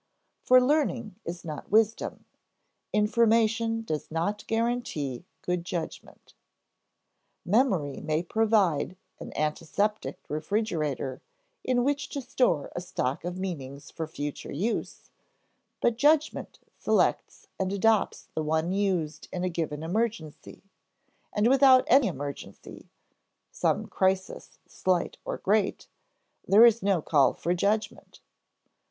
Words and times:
For 0.41 0.59
learning 0.59 1.17
is 1.25 1.45
not 1.45 1.69
wisdom; 1.69 2.25
information 2.91 3.83
does 3.83 4.09
not 4.09 4.47
guarantee 4.47 5.25
good 5.43 5.63
judgment. 5.63 6.33
Memory 7.45 7.99
may 8.01 8.23
provide 8.23 8.97
an 9.19 9.31
antiseptic 9.37 10.17
refrigerator 10.27 11.21
in 11.63 11.83
which 11.83 12.09
to 12.09 12.21
store 12.23 12.71
a 12.75 12.81
stock 12.81 13.23
of 13.23 13.37
meanings 13.37 13.91
for 13.91 14.07
future 14.07 14.51
use, 14.51 15.11
but 15.81 15.97
judgment 15.97 16.57
selects 16.79 17.45
and 17.59 17.71
adopts 17.71 18.27
the 18.33 18.41
one 18.41 18.71
used 18.71 19.27
in 19.31 19.43
a 19.43 19.49
given 19.49 19.83
emergency 19.83 20.63
and 21.31 21.47
without 21.47 21.87
an 21.91 22.03
emergency 22.03 22.89
(some 23.51 23.85
crisis, 23.85 24.57
slight 24.67 25.19
or 25.25 25.37
great) 25.37 25.87
there 26.47 26.65
is 26.65 26.81
no 26.81 27.03
call 27.03 27.35
for 27.35 27.53
judgment. 27.53 28.19